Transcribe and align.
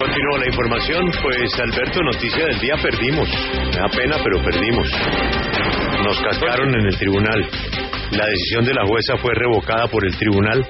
Continúa 0.00 0.38
la 0.38 0.46
información, 0.46 1.10
pues 1.20 1.58
Alberto, 1.58 2.00
noticia 2.04 2.44
del 2.46 2.60
día, 2.60 2.74
perdimos. 2.80 3.28
Me 3.28 3.80
da 3.80 3.88
pena, 3.88 4.16
pero 4.22 4.40
perdimos. 4.44 4.88
Nos 6.04 6.20
cascaron 6.20 6.72
en 6.72 6.86
el 6.86 6.96
tribunal. 6.96 7.44
La 8.12 8.24
decisión 8.26 8.64
de 8.64 8.74
la 8.74 8.86
jueza 8.86 9.16
fue 9.16 9.34
revocada 9.34 9.88
por 9.88 10.06
el 10.06 10.16
tribunal 10.16 10.64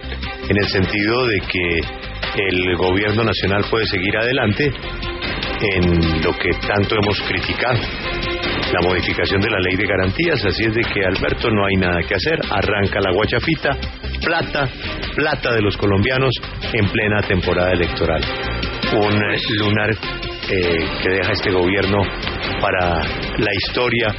en 0.49 0.57
el 0.57 0.67
sentido 0.71 1.27
de 1.27 1.41
que 1.41 1.81
el 2.41 2.77
gobierno 2.79 3.23
nacional 3.23 3.67
puede 3.69 3.85
seguir 3.85 4.17
adelante 4.17 4.73
en 5.61 6.23
lo 6.25 6.33
que 6.33 6.49
tanto 6.67 6.97
hemos 6.97 7.21
criticado, 7.29 7.81
la 8.73 8.81
modificación 8.81 9.43
de 9.43 9.51
la 9.51 9.59
ley 9.59 9.77
de 9.77 9.87
garantías, 9.87 10.43
así 10.43 10.65
es 10.65 10.75
de 10.75 10.81
que 10.81 11.05
Alberto 11.05 11.51
no 11.51 11.67
hay 11.67 11.75
nada 11.77 12.01
que 12.01 12.15
hacer, 12.15 12.41
arranca 12.49 12.99
la 12.99 13.13
guachafita, 13.13 13.77
plata, 14.25 14.71
plata 15.15 15.53
de 15.53 15.61
los 15.61 15.77
colombianos 15.77 16.33
en 16.73 16.89
plena 16.89 17.21
temporada 17.21 17.73
electoral 17.73 18.25
un 18.93 19.21
lunar 19.59 19.91
eh, 20.51 20.87
que 21.03 21.11
deja 21.11 21.33
este 21.33 21.51
gobierno 21.51 22.03
para 22.61 23.03
la 23.39 23.55
historia 23.55 24.15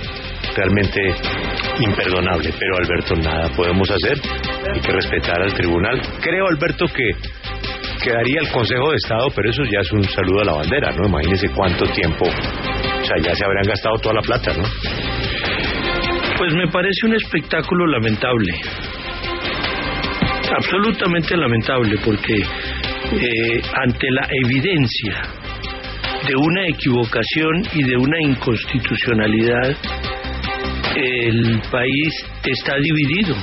realmente 0.55 1.01
imperdonable. 1.79 2.53
Pero 2.57 2.77
Alberto, 2.77 3.15
nada 3.15 3.49
podemos 3.55 3.89
hacer. 3.89 4.19
Hay 4.73 4.79
que 4.81 4.91
respetar 4.91 5.41
al 5.41 5.53
tribunal. 5.53 6.01
Creo, 6.21 6.47
Alberto, 6.47 6.85
que 6.87 7.11
quedaría 8.03 8.41
el 8.41 8.49
Consejo 8.51 8.91
de 8.91 8.97
Estado, 8.97 9.27
pero 9.35 9.49
eso 9.49 9.63
ya 9.63 9.79
es 9.81 9.91
un 9.91 10.03
saludo 10.03 10.41
a 10.41 10.45
la 10.45 10.53
bandera, 10.53 10.91
¿no? 10.91 11.07
Imagínese 11.07 11.49
cuánto 11.49 11.85
tiempo, 11.85 12.25
o 12.25 13.05
sea, 13.05 13.17
ya 13.21 13.35
se 13.35 13.45
habrían 13.45 13.65
gastado 13.65 13.95
toda 14.01 14.15
la 14.15 14.21
plata, 14.21 14.53
¿no? 14.53 14.63
Pues 16.37 16.53
me 16.53 16.67
parece 16.71 17.05
un 17.05 17.15
espectáculo 17.15 17.85
lamentable. 17.87 18.53
Absolutamente 20.55 21.35
lamentable, 21.35 21.97
porque 22.03 22.43
eh, 23.11 23.61
ante 23.73 24.07
la 24.11 24.27
evidencia 24.45 25.21
de 26.27 26.35
una 26.35 26.67
equivocación 26.67 27.63
y 27.73 27.83
de 27.83 27.97
una 27.97 28.17
inconstitucionalidad, 28.21 29.75
el 30.95 31.61
país 31.71 32.25
está 32.43 32.75
dividido. 32.77 33.35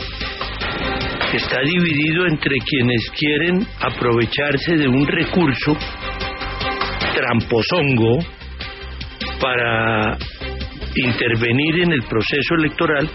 Está 1.32 1.60
dividido 1.62 2.26
entre 2.26 2.56
quienes 2.58 3.10
quieren 3.10 3.66
aprovecharse 3.80 4.76
de 4.76 4.88
un 4.88 5.06
recurso 5.06 5.76
tramposongo 7.14 8.18
para 9.40 10.16
intervenir 10.94 11.80
en 11.82 11.92
el 11.92 12.02
proceso 12.04 12.54
electoral 12.58 13.10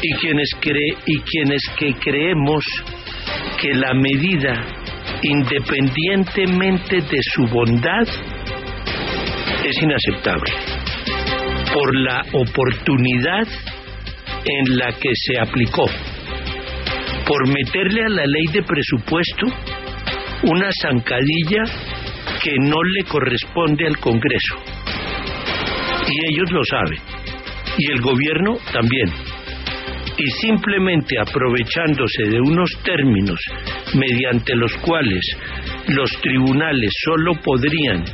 y 0.00 0.14
quienes 0.14 0.50
cree 0.60 0.96
y 1.06 1.20
quienes 1.20 1.62
que 1.76 1.92
creemos 1.94 2.64
que 3.60 3.74
la 3.74 3.94
medida 3.94 4.81
independientemente 5.22 6.96
de 7.00 7.18
su 7.22 7.46
bondad, 7.46 8.06
es 9.64 9.82
inaceptable 9.82 10.52
por 11.72 11.96
la 11.96 12.22
oportunidad 12.32 13.46
en 14.44 14.76
la 14.76 14.92
que 14.92 15.10
se 15.14 15.40
aplicó, 15.40 15.86
por 17.26 17.48
meterle 17.48 18.02
a 18.04 18.08
la 18.08 18.26
ley 18.26 18.46
de 18.52 18.62
presupuesto 18.62 19.46
una 20.42 20.68
zancadilla 20.82 21.62
que 22.42 22.56
no 22.58 22.82
le 22.82 23.04
corresponde 23.04 23.86
al 23.86 23.98
Congreso. 23.98 24.56
Y 26.08 26.34
ellos 26.34 26.50
lo 26.50 26.64
saben, 26.64 26.98
y 27.78 27.92
el 27.92 28.00
gobierno 28.00 28.56
también. 28.72 29.31
Y 30.18 30.30
simplemente 30.42 31.18
aprovechándose 31.18 32.24
de 32.24 32.40
unos 32.40 32.70
términos 32.84 33.38
mediante 33.94 34.54
los 34.54 34.74
cuales 34.78 35.20
los 35.88 36.10
tribunales 36.20 36.90
solo 37.04 37.32
podrían 37.42 38.04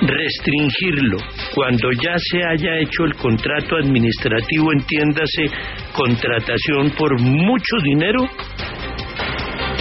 restringirlo 0.00 1.18
cuando 1.54 1.90
ya 1.92 2.14
se 2.18 2.42
haya 2.42 2.78
hecho 2.80 3.04
el 3.04 3.14
contrato 3.14 3.76
administrativo, 3.76 4.72
entiéndase 4.72 5.44
contratación 5.92 6.90
por 6.90 7.20
mucho 7.20 7.76
dinero, 7.82 8.28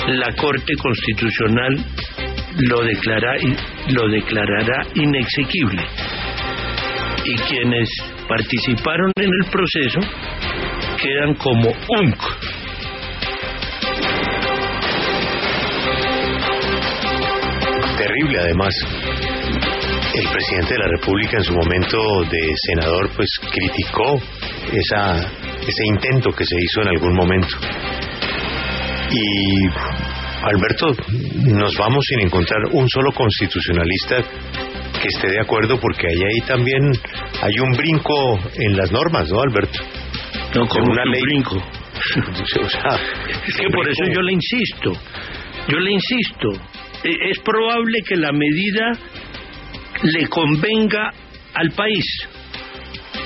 la 0.08 0.34
Corte 0.36 0.74
Constitucional 0.76 1.78
lo, 2.60 2.82
lo 2.82 4.10
declarará 4.10 4.86
inexequible. 4.96 5.82
Y 7.26 7.36
quienes 7.36 7.90
participaron 8.28 9.12
en 9.16 9.30
el 9.30 9.50
proceso 9.50 10.00
quedan 11.04 11.36
como 11.36 11.68
UNC, 11.68 12.22
terrible 17.98 18.40
además. 18.40 18.74
El 20.16 20.30
presidente 20.30 20.76
de 20.76 20.80
la 20.80 20.88
República 20.88 21.38
en 21.38 21.44
su 21.44 21.54
momento 21.54 21.98
de 22.32 22.54
senador 22.68 23.10
pues 23.18 23.28
criticó 23.52 24.16
esa, 24.72 25.18
ese 25.60 25.86
intento 25.88 26.32
que 26.32 26.46
se 26.46 26.56
hizo 26.58 26.82
en 26.84 26.88
algún 26.88 27.16
momento. 27.16 27.58
Y 29.12 29.68
Alberto, 30.42 30.96
nos 31.48 31.76
vamos 31.78 32.06
sin 32.08 32.22
encontrar 32.22 32.62
un 32.72 32.88
solo 32.88 33.12
constitucionalista 33.12 34.24
que 35.02 35.08
esté 35.10 35.32
de 35.32 35.42
acuerdo 35.42 35.78
porque 35.82 36.08
ahí, 36.08 36.22
ahí 36.24 36.48
también 36.48 36.82
hay 37.42 37.60
un 37.60 37.74
brinco 37.74 38.40
en 38.56 38.78
las 38.78 38.90
normas, 38.92 39.30
¿no, 39.30 39.42
Alberto? 39.42 39.80
No, 40.56 40.68
con 40.68 40.90
una 40.90 41.04
ley. 41.06 41.22
Brinco. 41.22 41.56
es 43.48 43.56
que 43.56 43.70
por 43.70 43.88
eso 43.88 44.04
yo 44.14 44.22
le 44.22 44.34
insisto, 44.34 44.92
yo 45.68 45.80
le 45.80 45.92
insisto, 45.92 46.50
e, 47.04 47.32
es 47.32 47.40
probable 47.40 48.02
que 48.06 48.16
la 48.16 48.32
medida 48.32 48.92
le 50.04 50.28
convenga 50.28 51.12
al 51.56 51.72
país, 51.72 52.06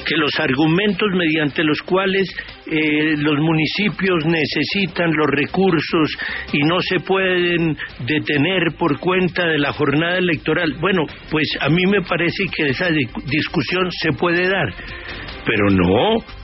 que 0.05 0.15
los 0.15 0.31
argumentos 0.39 1.09
mediante 1.15 1.63
los 1.63 1.81
cuales 1.81 2.33
eh, 2.65 3.15
los 3.17 3.39
municipios 3.39 4.25
necesitan 4.25 5.11
los 5.13 5.27
recursos 5.27 6.17
y 6.53 6.59
no 6.59 6.79
se 6.81 6.99
pueden 6.99 7.77
detener 8.05 8.73
por 8.77 8.99
cuenta 8.99 9.47
de 9.47 9.57
la 9.57 9.73
jornada 9.73 10.17
electoral. 10.17 10.75
Bueno, 10.79 11.03
pues 11.31 11.47
a 11.59 11.69
mí 11.69 11.85
me 11.87 12.01
parece 12.01 12.45
que 12.55 12.67
esa 12.67 12.89
discusión 12.89 13.89
se 13.91 14.11
puede 14.13 14.47
dar, 14.47 14.73
pero 15.45 15.69
no 15.71 16.36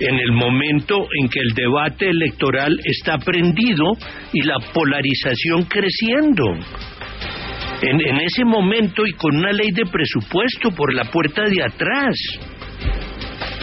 en 0.00 0.18
el 0.18 0.32
momento 0.32 1.06
en 1.20 1.28
que 1.28 1.40
el 1.40 1.52
debate 1.54 2.08
electoral 2.08 2.74
está 2.84 3.18
prendido 3.18 3.92
y 4.32 4.42
la 4.42 4.56
polarización 4.72 5.64
creciendo. 5.64 6.44
En, 7.82 8.00
en, 8.00 8.16
ese 8.20 8.44
momento 8.44 9.06
y 9.06 9.12
con 9.12 9.36
una 9.36 9.52
ley 9.52 9.70
de 9.72 9.86
presupuesto 9.86 10.70
por 10.70 10.94
la 10.94 11.04
puerta 11.04 11.44
de 11.44 11.62
atrás. 11.62 12.14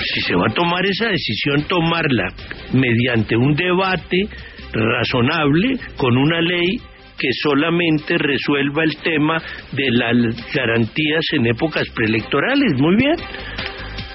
Si 0.03 0.21
se 0.21 0.35
va 0.35 0.45
a 0.49 0.53
tomar 0.53 0.85
esa 0.85 1.07
decisión, 1.07 1.63
tomarla 1.67 2.33
mediante 2.73 3.35
un 3.35 3.55
debate 3.55 4.27
razonable 4.73 5.77
con 5.97 6.17
una 6.17 6.41
ley 6.41 6.79
que 7.17 7.29
solamente 7.41 8.15
resuelva 8.17 8.83
el 8.83 8.95
tema 8.97 9.41
de 9.71 9.91
las 9.91 10.53
garantías 10.53 11.25
en 11.33 11.47
épocas 11.47 11.87
preelectorales. 11.95 12.73
Muy 12.79 12.95
bien 12.95 13.15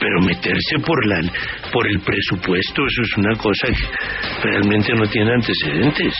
pero 0.03 0.21
meterse 0.27 0.77
por 0.85 0.99
la 1.07 1.21
por 1.71 1.87
el 1.87 2.01
presupuesto 2.01 2.83
eso 2.83 3.03
es 3.03 3.17
una 3.19 3.37
cosa 3.37 3.69
que 3.69 4.49
realmente 4.49 4.93
no 4.95 5.07
tiene 5.07 5.33
antecedentes. 5.33 6.13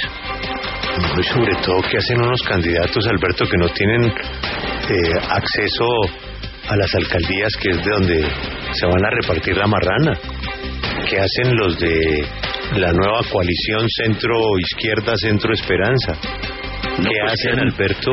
No, 1.03 1.21
y 1.21 1.25
sobre 1.25 1.55
todo 1.57 1.81
que 1.91 1.99
hacen 1.99 2.19
unos 2.21 2.43
candidatos 2.43 3.05
Alberto 3.09 3.45
que 3.47 3.57
no 3.57 3.69
tienen 3.71 4.05
eh, 4.05 5.19
acceso 5.31 5.87
a 6.69 6.77
las 6.77 6.95
alcaldías 6.95 7.53
que 7.61 7.71
es 7.71 7.77
de 7.79 7.91
donde 7.91 8.23
se 8.73 8.87
van 8.87 9.05
a 9.05 9.11
repartir 9.11 9.57
la 9.57 9.67
marrana 9.67 10.13
que 11.09 11.19
hacen 11.19 11.57
los 11.57 11.79
de 11.81 12.25
la 12.77 12.93
nueva 12.93 13.21
coalición 13.31 13.89
centro 13.89 14.37
izquierda 14.61 15.17
centro 15.17 15.53
esperanza 15.53 16.13
¿Qué 16.21 17.03
pues 17.03 17.33
hacen 17.33 17.59
Alberto 17.59 18.13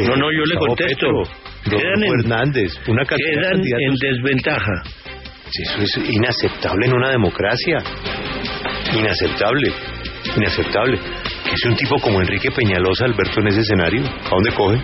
no 0.00 0.16
no 0.16 0.32
yo 0.32 0.44
le 0.46 0.56
contesto. 0.56 1.06
En, 1.70 2.04
Hernández, 2.04 2.72
una 2.88 3.04
quedan 3.04 3.62
en 3.62 3.94
desventaja. 3.94 4.82
Eso 5.56 5.82
es 5.82 6.08
inaceptable 6.10 6.86
en 6.86 6.94
una 6.94 7.10
democracia. 7.10 7.78
Inaceptable. 8.92 9.72
Inaceptable. 10.36 10.98
Es 11.52 11.64
un 11.66 11.76
tipo 11.76 11.94
como 12.00 12.20
Enrique 12.20 12.50
Peñalosa, 12.50 13.04
Alberto, 13.04 13.40
en 13.40 13.46
ese 13.48 13.60
escenario. 13.60 14.02
¿A 14.02 14.30
dónde 14.30 14.50
coge? 14.52 14.78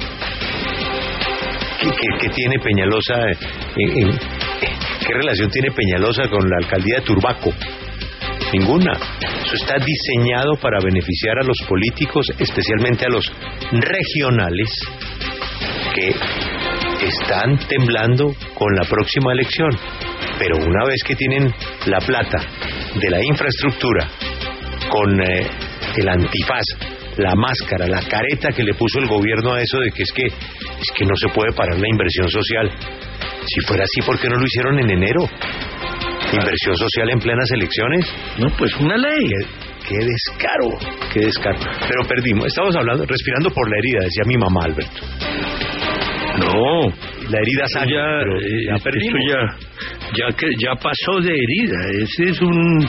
¿Qué, 2.21 2.29
tiene 2.29 2.61
Peñalosa? 2.61 3.15
En, 3.77 4.11
¿Qué 5.05 5.13
relación 5.13 5.51
tiene 5.51 5.73
Peñalosa 5.73 6.29
con 6.29 6.49
la 6.49 6.57
alcaldía 6.59 6.99
de 6.99 7.03
Turbaco? 7.03 7.53
Ninguna. 8.53 8.93
Eso 9.45 9.57
está 9.57 9.75
diseñado 9.79 10.55
para 10.63 10.79
beneficiar 10.79 11.37
a 11.41 11.45
los 11.45 11.57
políticos, 11.69 12.27
especialmente 12.39 13.07
a 13.07 13.09
los 13.09 13.25
regionales, 13.73 14.69
que 15.95 16.15
están 17.07 17.59
temblando 17.67 18.37
con 18.55 18.73
la 18.77 18.85
próxima 18.89 19.33
elección. 19.33 19.71
Pero 20.41 20.57
una 20.57 20.87
vez 20.87 21.03
que 21.05 21.15
tienen 21.15 21.53
la 21.85 21.99
plata 21.99 22.39
de 22.95 23.11
la 23.11 23.21
infraestructura 23.23 24.09
con 24.89 25.21
eh, 25.21 25.47
el 25.99 26.09
antifaz 26.09 26.65
la 27.19 27.35
máscara, 27.35 27.87
la 27.87 28.01
careta 28.01 28.49
que 28.49 28.63
le 28.63 28.73
puso 28.73 28.99
el 29.01 29.07
gobierno 29.07 29.53
a 29.53 29.61
eso 29.61 29.79
de 29.81 29.91
que 29.91 30.03
es 30.03 30.13
que 30.13 30.27
es 30.27 30.91
que 30.97 31.05
no 31.05 31.15
se 31.15 31.29
puede 31.29 31.53
parar 31.53 31.79
la 31.79 31.89
inversión 31.89 32.29
social. 32.29 32.71
Si 33.45 33.61
fuera 33.67 33.85
así, 33.85 34.01
¿por 34.07 34.19
qué 34.19 34.29
no 34.29 34.37
lo 34.37 34.47
hicieron 34.47 34.79
en 34.79 34.91
enero? 34.91 35.21
Inversión 36.33 36.77
social 36.77 37.11
en 37.11 37.19
plenas 37.19 37.51
elecciones. 37.53 38.07
No, 38.39 38.49
pues 38.57 38.75
una 38.77 38.97
ley. 38.97 39.31
Qué, 39.87 39.97
descaro, 39.97 40.79
qué 41.13 41.21
descaro. 41.21 41.59
Pero 41.81 42.09
perdimos. 42.09 42.47
Estamos 42.47 42.77
hablando, 42.77 43.05
respirando 43.05 43.51
por 43.51 43.69
la 43.69 43.77
herida, 43.79 44.05
decía 44.05 44.23
mi 44.27 44.37
mamá, 44.37 44.61
Alberto. 44.65 45.01
No, 46.39 46.87
la 47.29 47.39
herida 47.39 47.67
sale, 47.67 47.93
ya, 47.93 48.21
eh, 48.47 48.67
ya 48.69 48.79
perdimos. 48.83 49.21
ya, 49.29 50.00
ya 50.17 50.35
que 50.37 50.47
ya 50.59 50.75
pasó 50.75 51.21
de 51.21 51.33
herida. 51.33 51.79
Ese 52.03 52.31
es 52.31 52.41
un 52.41 52.89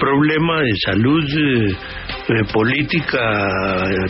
problema 0.00 0.60
de 0.62 0.72
salud 0.84 1.24
eh, 1.24 1.72
eh, 2.28 2.44
política 2.52 3.48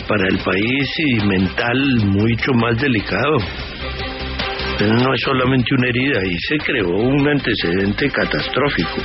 para 0.09 0.29
el 0.29 0.39
país 0.39 0.89
y 0.99 1.27
mental 1.27 1.79
mucho 2.07 2.53
más 2.55 2.77
delicado. 2.81 3.39
No 4.81 5.13
es 5.13 5.21
solamente 5.23 5.75
una 5.77 5.89
herida, 5.89 6.21
y 6.25 6.39
se 6.39 6.57
creó 6.59 6.89
un 6.89 7.29
antecedente 7.29 8.09
catastrófico. 8.11 9.03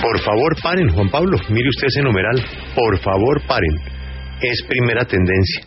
Por 0.00 0.20
favor, 0.20 0.56
paren, 0.62 0.88
Juan 0.88 1.10
Pablo. 1.10 1.36
Mire 1.50 1.68
usted 1.68 1.88
ese 1.88 2.02
numeral. 2.02 2.42
Por 2.74 2.98
favor, 3.00 3.42
paren. 3.46 3.76
Es 4.40 4.62
primera 4.66 5.04
tendencia. 5.04 5.66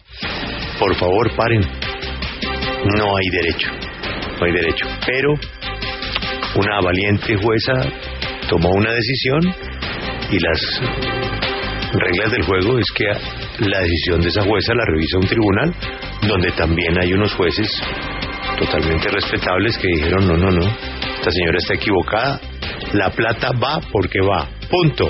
Por 0.80 0.96
favor, 0.96 1.30
paren. 1.36 1.62
No 2.98 3.18
hay 3.18 3.30
derecho. 3.30 3.70
No 4.40 4.46
hay 4.46 4.54
derecho. 4.54 4.86
Pero 5.06 5.34
una 6.56 6.82
valiente 6.82 7.36
jueza 7.36 7.74
tomó 8.50 8.70
una 8.70 8.92
decisión 8.92 9.40
y 10.32 10.40
las 10.40 10.82
reglas 11.94 12.32
del 12.32 12.44
juego 12.44 12.80
es 12.80 12.86
que 12.96 13.06
la 13.66 13.80
decisión 13.80 14.22
de 14.22 14.30
esa 14.30 14.44
jueza 14.44 14.74
la 14.74 14.86
revisa 14.86 15.18
un 15.18 15.28
tribunal 15.28 15.76
donde 16.28 16.52
también 16.52 17.00
hay 17.00 17.14
unos 17.14 17.34
jueces 17.34 17.68
totalmente 18.60 19.10
respetables 19.10 19.78
que 19.78 19.88
dijeron 19.88 20.28
no, 20.28 20.38
no, 20.38 20.52
no, 20.52 20.66
esta 21.20 21.32
señora 21.32 21.58
está 21.58 21.74
equivocada, 21.74 22.40
la 22.94 23.10
plata 23.12 23.52
va 23.52 23.80
porque 23.92 24.20
va, 24.22 24.48
punto. 24.70 25.10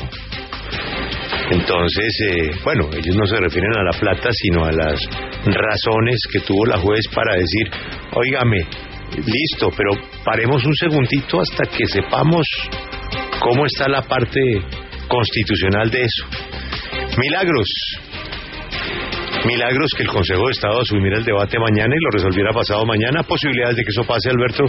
Entonces, 1.51 2.21
eh, 2.29 2.51
bueno, 2.63 2.89
ellos 2.93 3.15
no 3.15 3.25
se 3.25 3.37
refieren 3.37 3.71
a 3.77 3.83
la 3.83 3.99
plata, 3.99 4.29
sino 4.31 4.65
a 4.65 4.71
las 4.71 4.99
razones 5.45 6.19
que 6.31 6.39
tuvo 6.41 6.65
la 6.65 6.77
juez 6.77 7.07
para 7.13 7.35
decir, 7.35 7.69
óigame, 8.13 8.67
listo, 9.17 9.69
pero 9.75 9.91
paremos 10.23 10.63
un 10.65 10.75
segundito 10.75 11.39
hasta 11.41 11.65
que 11.65 11.85
sepamos 11.85 12.45
cómo 13.39 13.65
está 13.65 13.87
la 13.89 14.01
parte 14.01 14.39
constitucional 15.07 15.89
de 15.89 16.01
eso. 16.01 16.25
Milagros. 17.17 17.67
Milagros 19.45 19.91
que 19.95 20.03
el 20.03 20.09
Consejo 20.09 20.45
de 20.45 20.51
Estado 20.51 20.81
asumiera 20.81 21.17
el 21.17 21.23
debate 21.23 21.57
mañana 21.59 21.93
y 21.95 22.03
lo 22.03 22.11
resolviera 22.11 22.51
pasado 22.51 22.85
mañana. 22.85 23.23
¿Posibilidades 23.23 23.77
de 23.77 23.83
que 23.83 23.89
eso 23.89 24.03
pase, 24.03 24.29
Alberto? 24.29 24.65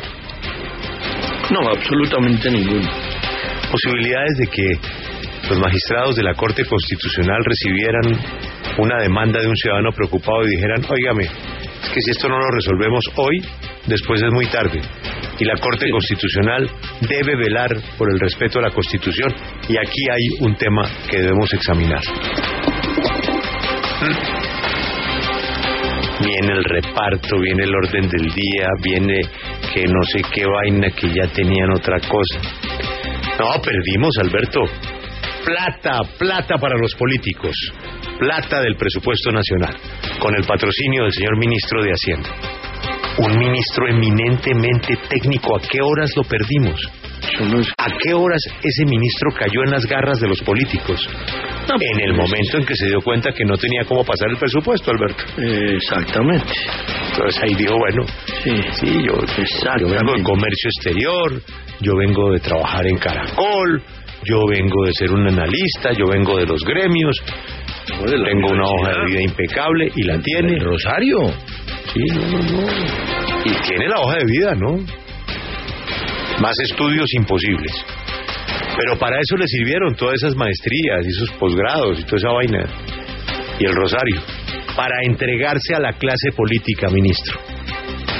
No, 1.50 1.68
absolutamente 1.68 2.50
ninguna. 2.50 2.88
¿Posibilidades 3.70 4.36
de 4.38 4.46
que 4.46 4.66
los 5.48 5.58
magistrados 5.58 6.14
de 6.14 6.22
la 6.22 6.34
Corte 6.34 6.64
Constitucional 6.64 7.42
recibieran 7.44 8.20
una 8.78 9.02
demanda 9.02 9.40
de 9.40 9.48
un 9.48 9.56
ciudadano 9.56 9.90
preocupado 9.92 10.42
y 10.46 10.50
dijeran, 10.50 10.84
óigame, 10.88 11.24
es 11.24 11.90
que 11.90 12.00
si 12.00 12.10
esto 12.12 12.28
no 12.28 12.38
lo 12.38 12.50
resolvemos 12.50 13.04
hoy, 13.16 13.42
después 13.86 14.22
es 14.22 14.32
muy 14.32 14.46
tarde. 14.46 14.80
Y 15.38 15.44
la 15.44 15.56
Corte 15.56 15.90
Constitucional 15.90 16.70
debe 17.08 17.36
velar 17.36 17.70
por 17.96 18.10
el 18.10 18.18
respeto 18.20 18.58
a 18.58 18.62
la 18.62 18.70
Constitución. 18.70 19.32
Y 19.68 19.76
aquí 19.76 20.10
hay 20.10 20.46
un 20.46 20.54
tema 20.56 20.82
que 21.08 21.18
debemos 21.18 21.52
examinar. 21.52 22.02
Viene 26.20 26.52
el 26.52 26.64
reparto, 26.64 27.38
viene 27.40 27.64
el 27.64 27.74
orden 27.74 28.08
del 28.08 28.30
día, 28.30 28.68
viene 28.82 29.20
que 29.72 29.86
no 29.86 30.02
sé 30.12 30.20
qué 30.30 30.44
vaina 30.44 30.90
que 30.90 31.08
ya 31.08 31.26
tenían 31.32 31.70
otra 31.74 31.98
cosa. 32.00 32.40
No, 33.38 33.62
perdimos, 33.62 34.10
Alberto. 34.20 34.60
Plata, 35.44 35.98
plata 36.18 36.56
para 36.60 36.76
los 36.76 36.94
políticos. 36.94 37.56
Plata 38.18 38.60
del 38.60 38.76
presupuesto 38.76 39.32
nacional, 39.32 39.74
con 40.18 40.34
el 40.36 40.44
patrocinio 40.44 41.04
del 41.04 41.12
señor 41.12 41.38
ministro 41.38 41.82
de 41.82 41.90
Hacienda. 41.90 42.59
Un 43.20 43.38
ministro 43.38 43.86
eminentemente 43.86 44.96
técnico. 45.10 45.56
¿A 45.56 45.60
qué 45.60 45.78
horas 45.82 46.10
lo 46.16 46.22
perdimos? 46.22 46.80
¿A 47.76 47.86
qué 47.98 48.14
horas 48.14 48.40
ese 48.62 48.84
ministro 48.86 49.30
cayó 49.38 49.62
en 49.64 49.72
las 49.72 49.84
garras 49.84 50.20
de 50.20 50.28
los 50.28 50.40
políticos? 50.40 51.06
en 51.68 52.00
el 52.00 52.14
momento 52.14 52.56
en 52.56 52.64
que 52.64 52.74
se 52.74 52.86
dio 52.86 53.00
cuenta 53.02 53.30
que 53.32 53.44
no 53.44 53.56
tenía 53.56 53.84
cómo 53.84 54.04
pasar 54.04 54.28
el 54.30 54.38
presupuesto, 54.38 54.90
Alberto. 54.90 55.22
exactamente. 55.36 56.52
Entonces 57.12 57.42
ahí 57.42 57.54
dijo, 57.54 57.74
bueno, 57.78 58.02
sí, 58.42 58.50
sí 58.72 59.02
yo, 59.04 59.14
yo 59.78 59.88
vengo 59.88 60.14
de 60.16 60.22
comercio 60.22 60.70
exterior, 60.76 61.42
yo 61.80 61.96
vengo 61.96 62.32
de 62.32 62.40
trabajar 62.40 62.86
en 62.86 62.96
Caracol, 62.96 63.82
yo 64.24 64.46
vengo 64.48 64.84
de 64.84 64.92
ser 64.92 65.12
un 65.12 65.28
analista, 65.28 65.92
yo 65.92 66.06
vengo 66.06 66.36
de 66.38 66.46
los 66.46 66.62
gremios, 66.64 67.16
tengo 67.98 68.48
una 68.48 68.64
hoja 68.64 68.90
de 68.90 69.06
vida 69.06 69.22
impecable 69.22 69.90
y 69.94 70.02
la 70.04 70.18
tiene. 70.20 70.58
Rosario. 70.58 71.18
Sí, 71.92 72.00
no, 72.14 72.20
no, 72.20 72.38
no. 72.38 72.68
Y 73.44 73.54
tiene 73.66 73.88
la 73.88 74.00
hoja 74.00 74.16
de 74.18 74.24
vida, 74.26 74.54
¿no? 74.54 74.78
Más 76.40 76.54
estudios 76.62 77.06
imposibles. 77.14 77.72
Pero 78.76 78.98
para 78.98 79.16
eso 79.20 79.36
le 79.36 79.46
sirvieron 79.46 79.94
todas 79.94 80.14
esas 80.16 80.34
maestrías 80.36 81.04
y 81.04 81.08
esos 81.08 81.30
posgrados 81.32 82.00
y 82.00 82.04
toda 82.04 82.16
esa 82.16 82.30
vaina. 82.30 82.64
Y 83.58 83.64
el 83.64 83.74
rosario. 83.74 84.20
Para 84.76 84.94
entregarse 85.04 85.74
a 85.74 85.80
la 85.80 85.92
clase 85.92 86.30
política, 86.34 86.88
ministro. 86.88 87.38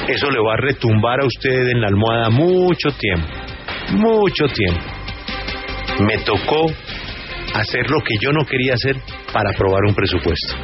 Eso 0.09 0.31
le 0.31 0.41
va 0.41 0.55
a 0.55 0.57
retumbar 0.57 1.21
a 1.23 1.27
usted 1.27 1.69
en 1.69 1.81
la 1.81 1.89
almohada 1.89 2.31
mucho 2.31 2.91
tiempo. 2.99 3.29
Mucho 3.93 4.47
tiempo. 4.53 4.83
Me 6.01 6.19
tocó 6.19 6.67
hacer 7.55 7.89
lo 7.91 8.01
que 8.01 8.15
yo 8.21 8.33
no 8.33 8.45
quería 8.45 8.75
hacer 8.75 8.97
para 9.33 9.51
aprobar 9.51 9.81
un 9.87 9.95
presupuesto. 9.95 10.55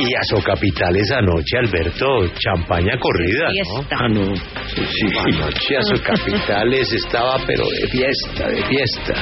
Y 0.00 0.14
a 0.14 0.22
capital 0.42 0.94
esa 0.96 1.20
noche, 1.20 1.58
Alberto, 1.58 2.06
champaña 2.38 2.96
corrida, 3.00 3.48
¿no? 3.66 3.86
Ah, 3.90 4.08
no. 4.08 4.36
Sí, 4.68 4.84
sí. 4.86 5.06
Anoche 5.18 5.76
a 5.76 5.82
capitales 6.02 6.92
estaba, 6.92 7.36
pero 7.44 7.64
de 7.68 7.88
fiesta, 7.88 8.48
de 8.48 8.62
fiesta. 8.64 9.14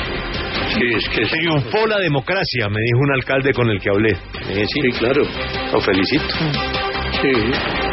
Sí, 0.75 0.85
es 0.95 1.09
que 1.09 1.25
triunfó 1.25 1.87
la 1.87 1.99
democracia, 1.99 2.69
me 2.69 2.81
dijo 2.83 2.99
un 3.01 3.13
alcalde 3.15 3.53
con 3.55 3.71
el 3.71 3.81
que 3.81 3.89
hablé. 3.89 4.15
sí, 4.67 4.91
claro. 4.99 5.23
Lo 5.73 5.81
felicito. 5.81 6.25
Sí. 7.23 7.86